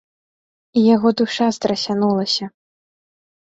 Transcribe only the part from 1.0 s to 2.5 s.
душа страсянулася.